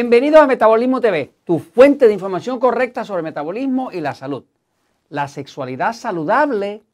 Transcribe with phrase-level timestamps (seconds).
[0.00, 4.44] Bienvenidos a Metabolismo TV, tu fuente de información correcta sobre metabolismo y la salud,
[5.08, 6.84] la sexualidad saludable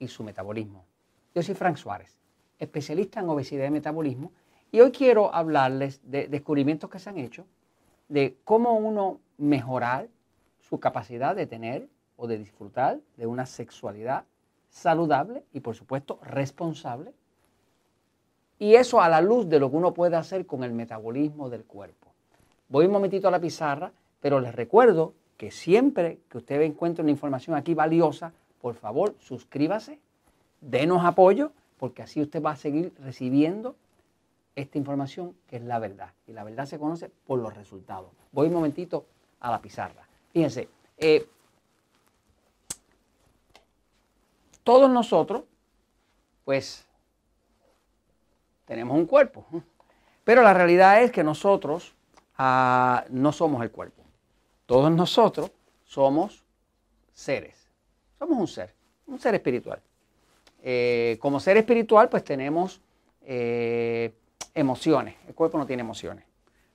[0.00, 0.84] y su metabolismo.
[1.32, 2.18] Yo soy Frank Suárez,
[2.58, 4.32] especialista en obesidad y metabolismo,
[4.72, 7.46] y hoy quiero hablarles de descubrimientos que se han hecho
[8.08, 10.08] de cómo uno mejorar
[10.58, 14.24] su capacidad de tener o de disfrutar de una sexualidad
[14.70, 17.12] saludable y por supuesto responsable.
[18.58, 21.64] Y eso a la luz de lo que uno puede hacer con el metabolismo del
[21.64, 22.08] cuerpo.
[22.68, 27.10] Voy un momentito a la pizarra, pero les recuerdo que siempre que usted encuentre una
[27.10, 29.98] información aquí valiosa, por favor suscríbase,
[30.60, 33.76] denos apoyo, porque así usted va a seguir recibiendo
[34.56, 36.12] esta información que es la verdad.
[36.26, 38.10] Y la verdad se conoce por los resultados.
[38.32, 39.04] Voy un momentito
[39.40, 40.08] a la pizarra.
[40.32, 41.28] Fíjense, eh,
[44.64, 45.44] todos nosotros,
[46.44, 46.86] pues,
[48.66, 49.46] tenemos un cuerpo.
[50.24, 51.94] Pero la realidad es que nosotros
[52.36, 54.02] ah, no somos el cuerpo.
[54.66, 55.50] Todos nosotros
[55.84, 56.44] somos
[57.14, 57.70] seres.
[58.18, 58.74] Somos un ser,
[59.06, 59.80] un ser espiritual.
[60.62, 62.80] Eh, como ser espiritual, pues tenemos
[63.22, 64.12] eh,
[64.54, 65.14] emociones.
[65.28, 66.24] El cuerpo no tiene emociones.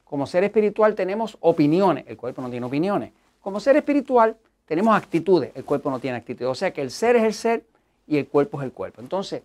[0.06, 2.06] Como ser espiritual tenemos opiniones.
[2.08, 3.12] El cuerpo no tiene opiniones.
[3.42, 5.52] Como ser espiritual tenemos actitudes.
[5.56, 6.50] El cuerpo no tiene actitudes.
[6.50, 7.66] O sea que el ser es el ser
[8.08, 9.02] y el cuerpo es el cuerpo.
[9.02, 9.42] Entonces,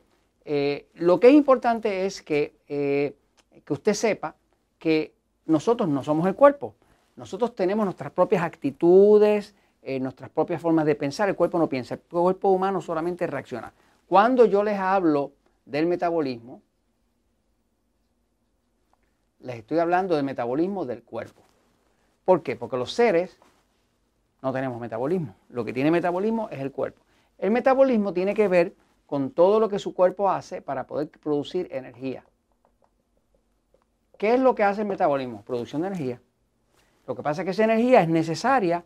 [0.49, 3.17] eh, lo que es importante es que, eh,
[3.65, 4.37] que usted sepa
[4.79, 5.13] que
[5.45, 6.77] nosotros no somos el cuerpo.
[7.17, 11.29] Nosotros tenemos nuestras propias actitudes, eh, nuestras propias formas de pensar.
[11.29, 13.73] El cuerpo no piensa, el cuerpo humano solamente reacciona.
[14.07, 15.33] Cuando yo les hablo
[15.65, 16.63] del metabolismo,
[19.41, 21.43] les estoy hablando del metabolismo del cuerpo.
[22.25, 22.55] ¿Por qué?
[22.55, 23.37] Porque los seres
[24.43, 25.35] no tenemos metabolismo.
[25.49, 27.03] Lo que tiene metabolismo es el cuerpo.
[27.37, 28.75] El metabolismo tiene que ver
[29.07, 32.25] con todo lo que su cuerpo hace para poder producir energía.
[34.19, 35.43] ¿Qué es lo que hace el metabolismo?
[35.43, 36.21] Producción de energía.
[37.07, 38.85] Lo que pasa es que esa energía es necesaria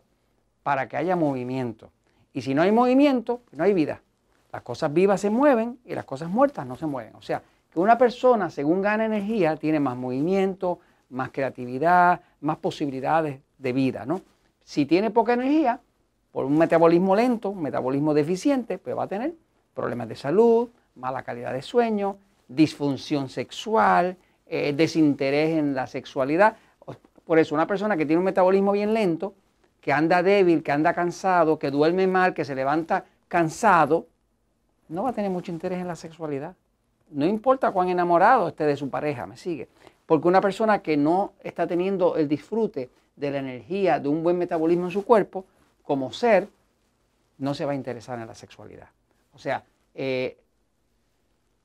[0.63, 1.89] para que haya movimiento.
[2.33, 4.01] Y si no hay movimiento, no hay vida.
[4.51, 7.15] Las cosas vivas se mueven y las cosas muertas no se mueven.
[7.15, 10.79] O sea, que una persona, según gana energía, tiene más movimiento,
[11.09, 14.21] más creatividad, más posibilidades de vida, ¿no?
[14.63, 15.79] Si tiene poca energía,
[16.31, 19.33] por un metabolismo lento, un metabolismo deficiente, pues va a tener
[19.73, 22.17] problemas de salud, mala calidad de sueño,
[22.47, 26.57] disfunción sexual, eh, desinterés en la sexualidad.
[27.25, 29.33] Por eso, una persona que tiene un metabolismo bien lento,
[29.79, 34.07] que anda débil, que anda cansado, que duerme mal, que se levanta cansado,
[34.89, 36.55] no va a tener mucho interés en la sexualidad.
[37.09, 39.69] No importa cuán enamorado esté de su pareja, me sigue.
[40.05, 44.37] Porque una persona que no está teniendo el disfrute de la energía, de un buen
[44.37, 45.45] metabolismo en su cuerpo,
[45.83, 46.49] como ser,
[47.37, 48.89] no se va a interesar en la sexualidad.
[49.33, 49.63] O sea,
[49.95, 50.37] eh,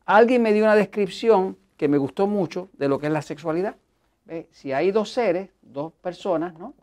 [0.05, 3.77] alguien me dio una descripción que me gustó mucho de lo que es la sexualidad.
[4.51, 6.75] Si hay dos seres, dos personas, ¿no?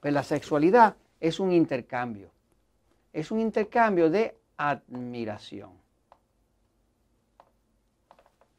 [0.00, 2.30] Pues la sexualidad es un intercambio.
[3.12, 5.70] Es un intercambio de admiración.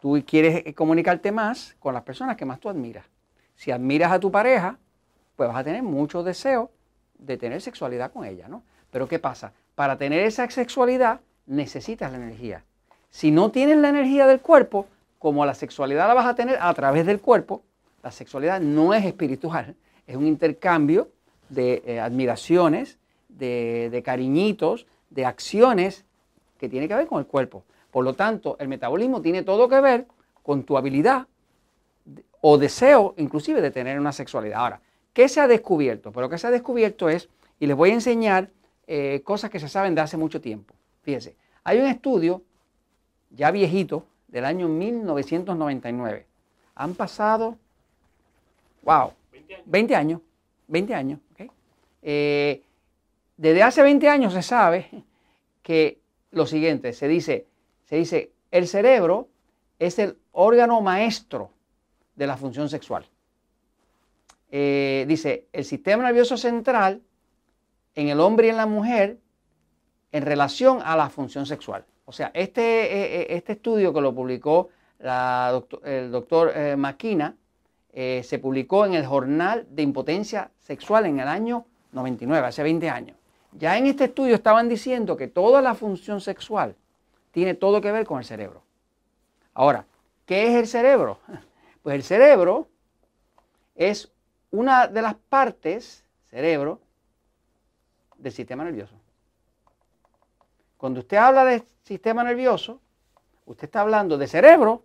[0.02, 3.06] Tú quieres comunicarte más con las personas que más tú admiras.
[3.56, 4.78] Si admiras a tu pareja,
[5.35, 6.72] pues vas a tener mucho deseo
[7.18, 8.64] de tener sexualidad con ella, ¿no?
[8.91, 9.53] Pero ¿qué pasa?
[9.78, 12.66] Para tener esa sexualidad necesitas la energía.
[13.12, 14.88] Si no tienes la energía del cuerpo,
[15.20, 17.62] como la sexualidad la vas a tener a través del cuerpo,
[18.02, 19.76] la sexualidad no es espiritual,
[20.08, 21.10] es un intercambio
[21.50, 22.98] de eh, admiraciones,
[23.30, 26.06] de, de cariñitos, de acciones
[26.58, 27.64] que tiene que ver con el cuerpo.
[27.92, 30.08] Por lo tanto, el metabolismo tiene todo que ver
[30.42, 31.28] con tu habilidad
[32.42, 34.59] o deseo inclusive de tener una sexualidad.
[34.59, 34.82] Ahora,
[35.18, 36.12] ¿Qué se ha descubierto?
[36.12, 37.28] Pero lo que se ha descubierto es,
[37.59, 38.52] y les voy a enseñar
[38.88, 40.74] eh, cosas que se saben de hace mucho tiempo.
[41.03, 42.42] Fíjense, hay un estudio
[43.30, 46.25] ya viejito del año 1999.
[46.75, 47.58] Han pasado,
[48.84, 49.11] wow,
[49.66, 50.22] 20 años.
[50.67, 51.20] 20 años.
[52.02, 52.64] Eh,
[53.35, 55.03] desde hace 20 años se sabe
[55.61, 56.00] que
[56.32, 57.47] lo siguiente, se dice,
[57.85, 59.28] se dice, el cerebro
[59.79, 61.52] es el órgano maestro
[62.16, 63.06] de la función sexual.
[64.50, 67.02] Eh, dice, el sistema nervioso central
[67.97, 69.17] en el hombre y en la mujer
[70.11, 71.84] en relación a la función sexual.
[72.05, 77.35] O sea, este, eh, eh, este estudio que lo publicó el doctor Maquina
[77.94, 83.17] se publicó en el Jornal de Impotencia Sexual en el año 99, hace 20 años.
[83.52, 86.76] Ya en este estudio estaban diciendo que toda la función sexual
[87.32, 88.64] tiene todo que ver con el cerebro.
[89.53, 89.85] Ahora,
[90.26, 91.20] ¿qué es el cerebro?
[91.84, 92.67] Pues el cerebro
[93.76, 94.11] es
[94.52, 96.82] una de las partes, cerebro,
[98.17, 98.96] del sistema nervioso.
[100.78, 102.79] Cuando usted habla de sistema nervioso,
[103.46, 104.84] usted está hablando de cerebro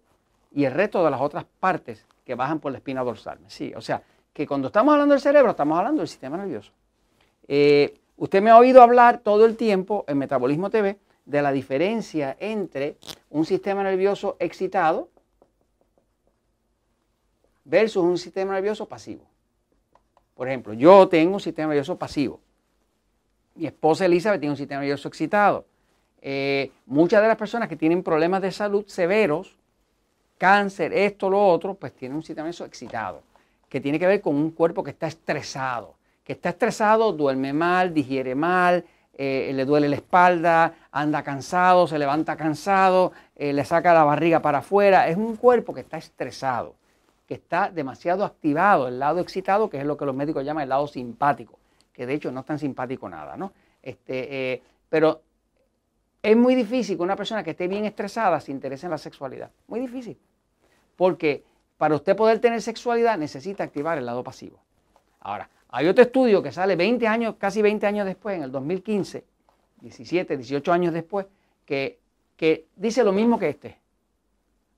[0.50, 3.38] y el resto de las otras partes que bajan por la espina dorsal.
[3.48, 4.02] Sí, o sea,
[4.32, 6.72] que cuando estamos hablando del cerebro, estamos hablando del sistema nervioso.
[7.48, 12.36] Eh, usted me ha oído hablar todo el tiempo en Metabolismo TV de la diferencia
[12.40, 12.96] entre
[13.30, 15.08] un sistema nervioso excitado
[17.64, 19.24] versus un sistema nervioso pasivo.
[20.34, 22.40] Por ejemplo, yo tengo un sistema nervioso pasivo.
[23.54, 25.66] Mi esposa Elizabeth tiene un sistema nervioso excitado.
[26.20, 29.56] Eh, muchas de las personas que tienen problemas de salud severos,
[30.38, 33.22] cáncer, esto, lo otro, pues tienen un sistema nervioso excitado,
[33.68, 35.94] que tiene que ver con un cuerpo que está estresado.
[36.24, 38.84] Que está estresado, duerme mal, digiere mal,
[39.14, 44.40] eh, le duele la espalda, anda cansado, se levanta cansado, eh, le saca la barriga
[44.40, 45.08] para afuera.
[45.08, 46.74] Es un cuerpo que está estresado,
[47.26, 50.70] que está demasiado activado, el lado excitado, que es lo que los médicos llaman el
[50.70, 51.58] lado simpático,
[51.92, 53.52] que de hecho no es tan simpático nada, ¿no?
[53.82, 55.22] Este, pero
[56.22, 59.50] es muy difícil que una persona que esté bien estresada se interese en la sexualidad.
[59.66, 60.16] Muy difícil.
[60.96, 61.42] Porque
[61.76, 64.62] para usted poder tener sexualidad necesita activar el lado pasivo.
[65.20, 69.24] Ahora, hay otro estudio que sale 20 años, casi 20 años después, en el 2015,
[69.80, 71.26] 17, 18 años después,
[71.64, 71.98] que,
[72.36, 73.78] que dice lo mismo que este.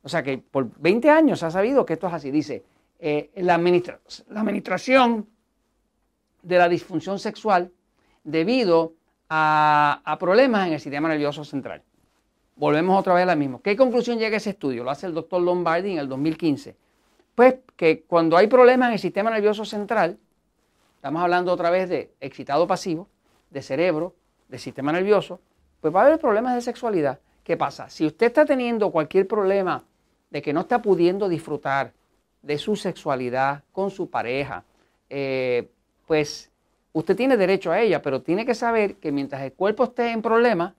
[0.03, 2.31] O sea que por 20 años se ha sabido que esto es así.
[2.31, 2.63] Dice,
[2.99, 5.27] eh, la administración
[6.45, 7.73] de la disfunción sexual
[8.23, 8.95] debido
[9.29, 11.83] a, problemas en el sistema nervioso central.
[12.57, 13.61] Volvemos otra vez a la misma.
[13.63, 14.85] ¿Qué conclusión llega ese estudio?
[14.85, 16.77] Lo hace el doctor Lombardi en el 2015.
[17.35, 20.19] Pues que cuando hay problemas en el sistema nervioso central,
[20.95, 23.09] estamos hablando otra vez de excitado pasivo,
[23.51, 24.15] de cerebro,
[24.49, 25.41] de sistema nervioso,
[25.81, 27.19] pues va a haber problemas de sexualidad.
[27.43, 27.91] ¿Qué pasa?
[27.91, 29.85] Si usted está teniendo cualquier problema
[30.31, 31.93] de que no está pudiendo disfrutar
[32.41, 34.65] de su sexualidad con su pareja,
[35.11, 35.71] eh,
[36.07, 36.51] pues
[36.95, 40.23] Usted tiene derecho a ella, pero tiene que saber que mientras el cuerpo esté en
[40.23, 40.75] problemas,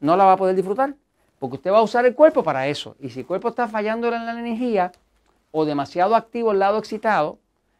[0.00, 0.94] no la va a poder disfrutar.
[1.38, 2.96] Porque usted va a usar el cuerpo para eso.
[3.00, 4.92] Y si el cuerpo está fallando en la energía
[5.52, 7.38] o demasiado activo el lado excitado,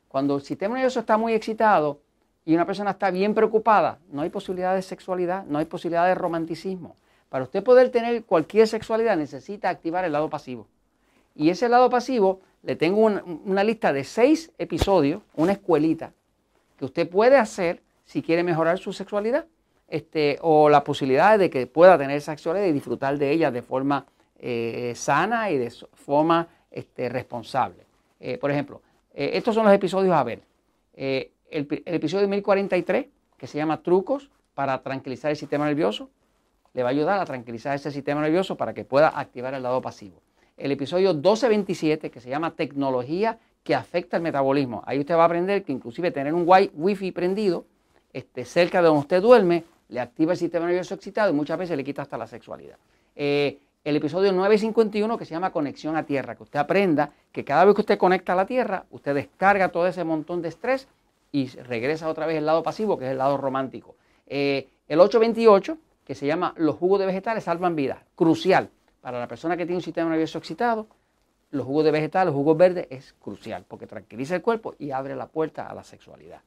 [0.08, 2.00] cuando el sistema nervioso está muy excitado
[2.44, 6.14] y una persona está bien preocupada, no hay posibilidad de sexualidad, no hay posibilidad de
[6.14, 6.94] romanticismo.
[7.30, 10.66] Para usted poder tener cualquier sexualidad necesita activar el lado pasivo.
[11.34, 16.12] Y ese lado pasivo, le tengo una, una lista de seis episodios, una escuelita,
[16.76, 19.46] que usted puede hacer si quiere mejorar su sexualidad
[19.88, 24.06] este, o la posibilidad de que pueda tener sexualidad y disfrutar de ella de forma
[24.38, 27.86] eh, sana y de forma este, responsable.
[28.20, 28.82] Eh, por ejemplo,
[29.14, 30.42] eh, estos son los episodios a ver.
[30.94, 33.06] El, el, episodio 1043,
[33.36, 36.10] que se llama Trucos para tranquilizar el sistema nervioso,
[36.72, 39.80] le va a ayudar a tranquilizar ese sistema nervioso para que pueda activar el lado
[39.80, 40.20] pasivo.
[40.56, 44.84] El episodio 1227, que se llama Tecnología que afecta el metabolismo.
[44.86, 47.64] Ahí usted va a aprender que inclusive tener un wifi prendido
[48.12, 51.76] este, cerca de donde usted duerme le activa el sistema nervioso excitado y muchas veces
[51.76, 52.76] le quita hasta la sexualidad.
[53.16, 57.64] Eh, el episodio 951 que se llama Conexión a Tierra, que usted aprenda que cada
[57.64, 60.86] vez que usted conecta a la Tierra, usted descarga todo ese montón de estrés
[61.32, 63.96] y regresa otra vez al lado pasivo, que es el lado romántico.
[64.28, 68.70] Eh, el 828, que se llama Los jugos de vegetales salvan vidas, crucial
[69.00, 70.86] para la persona que tiene un sistema nervioso excitado,
[71.50, 75.14] los jugos de vegetales, los jugos verdes, es crucial porque tranquiliza el cuerpo y abre
[75.14, 76.40] la puerta a la sexualidad.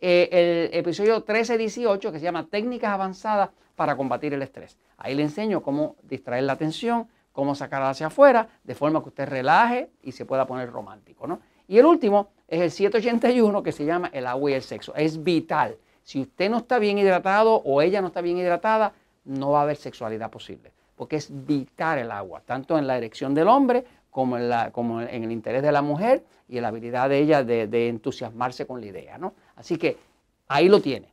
[0.00, 4.78] Eh, el episodio 13-18 que se llama Técnicas avanzadas para combatir el estrés.
[4.98, 9.28] Ahí le enseño cómo distraer la atención, cómo sacarla hacia afuera, de forma que usted
[9.28, 11.26] relaje y se pueda poner romántico.
[11.26, 11.40] ¿no?
[11.66, 14.94] Y el último es el 781 que se llama el agua y el sexo.
[14.94, 15.76] Es vital.
[16.02, 18.92] Si usted no está bien hidratado o ella no está bien hidratada,
[19.24, 20.72] no va a haber sexualidad posible.
[20.94, 23.84] Porque es vital el agua, tanto en la erección del hombre
[24.14, 28.64] como en, el interés de la mujer y en la habilidad de ella de, entusiasmarse
[28.64, 29.18] con la idea.
[29.18, 29.34] ¿no?
[29.56, 29.98] Así que
[30.46, 31.12] ahí lo tiene.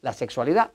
[0.00, 0.72] La sexualidad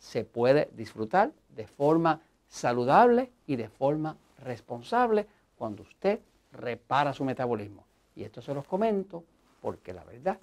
[0.00, 6.18] se puede disfrutar de forma saludable y de forma responsable cuando usted
[6.50, 7.86] repara su metabolismo.
[8.16, 9.22] Y esto se los comento
[9.60, 10.38] porque la verdad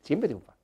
[0.00, 0.54] siempre triunfa.